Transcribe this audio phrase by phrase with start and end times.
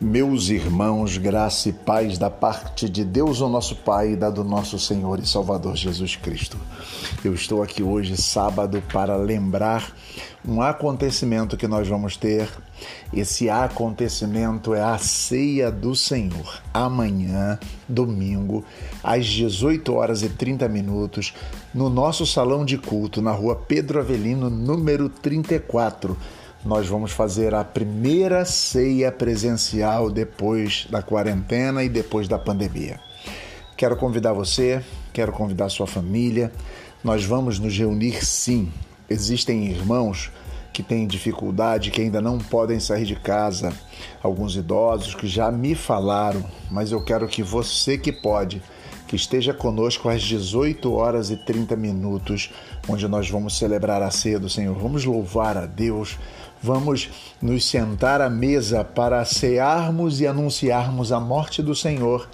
[0.00, 4.44] Meus irmãos, graça e paz da parte de Deus, o nosso Pai, e da do
[4.44, 6.56] nosso Senhor e Salvador Jesus Cristo.
[7.24, 9.92] Eu estou aqui hoje, sábado, para lembrar
[10.46, 12.48] um acontecimento que nós vamos ter.
[13.12, 16.62] Esse acontecimento é a ceia do Senhor.
[16.72, 17.58] Amanhã,
[17.88, 18.64] domingo,
[19.02, 21.34] às 18 horas e 30 minutos,
[21.74, 26.16] no nosso salão de culto, na rua Pedro Avelino, número 34
[26.64, 33.00] nós vamos fazer a primeira ceia presencial depois da quarentena e depois da pandemia.
[33.76, 34.82] Quero convidar você,
[35.12, 36.52] quero convidar sua família.
[37.02, 38.72] Nós vamos nos reunir sim.
[39.08, 40.32] Existem irmãos
[40.72, 43.72] que têm dificuldade, que ainda não podem sair de casa,
[44.22, 48.62] alguns idosos que já me falaram, mas eu quero que você que pode,
[49.08, 52.50] que esteja conosco às 18 horas e 30 minutos,
[52.86, 54.76] onde nós vamos celebrar a ceia do Senhor.
[54.76, 56.18] Vamos louvar a Deus,
[56.62, 57.08] vamos
[57.40, 62.28] nos sentar à mesa para cearmos e anunciarmos a morte do Senhor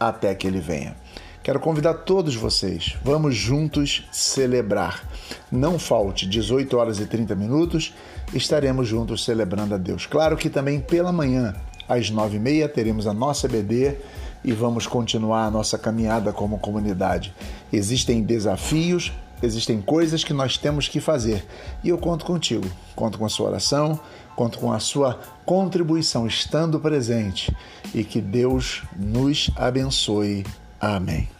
[0.00, 0.96] até que ele venha.
[1.44, 5.08] Quero convidar todos vocês, vamos juntos celebrar.
[5.50, 7.94] Não falte, 18 horas e 30 minutos,
[8.34, 10.06] estaremos juntos celebrando a Deus.
[10.06, 11.54] Claro que também pela manhã,
[11.88, 13.94] às 9h30, teremos a nossa BD
[14.46, 17.34] e vamos continuar a nossa caminhada como comunidade.
[17.72, 21.44] Existem desafios, existem coisas que nós temos que fazer
[21.82, 22.66] e eu conto contigo.
[22.94, 23.98] Conto com a sua oração,
[24.36, 27.54] conto com a sua contribuição estando presente
[27.92, 30.46] e que Deus nos abençoe.
[30.80, 31.35] Amém.